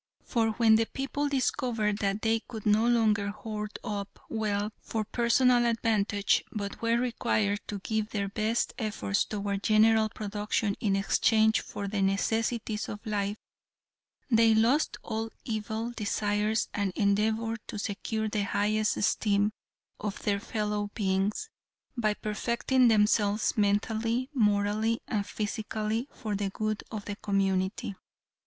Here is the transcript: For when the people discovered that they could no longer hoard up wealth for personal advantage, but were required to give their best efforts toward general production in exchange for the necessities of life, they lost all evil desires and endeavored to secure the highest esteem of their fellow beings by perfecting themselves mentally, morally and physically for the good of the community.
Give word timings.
For 0.23 0.49
when 0.53 0.77
the 0.77 0.87
people 0.87 1.29
discovered 1.29 1.99
that 1.99 2.23
they 2.23 2.39
could 2.39 2.65
no 2.65 2.87
longer 2.87 3.27
hoard 3.29 3.77
up 3.83 4.19
wealth 4.29 4.73
for 4.81 5.03
personal 5.05 5.63
advantage, 5.67 6.43
but 6.51 6.81
were 6.81 6.97
required 6.97 7.59
to 7.67 7.77
give 7.77 8.09
their 8.09 8.27
best 8.27 8.73
efforts 8.79 9.25
toward 9.25 9.61
general 9.61 10.09
production 10.09 10.75
in 10.79 10.95
exchange 10.95 11.61
for 11.61 11.87
the 11.87 12.01
necessities 12.01 12.89
of 12.89 13.05
life, 13.05 13.37
they 14.31 14.55
lost 14.55 14.97
all 15.03 15.29
evil 15.45 15.91
desires 15.91 16.67
and 16.73 16.91
endeavored 16.95 17.59
to 17.67 17.77
secure 17.77 18.27
the 18.27 18.41
highest 18.43 18.97
esteem 18.97 19.53
of 19.99 20.23
their 20.23 20.39
fellow 20.39 20.89
beings 20.95 21.51
by 21.95 22.15
perfecting 22.15 22.87
themselves 22.87 23.55
mentally, 23.55 24.31
morally 24.33 24.99
and 25.07 25.27
physically 25.27 26.07
for 26.11 26.35
the 26.35 26.49
good 26.49 26.81
of 26.89 27.05
the 27.05 27.17
community. 27.17 27.93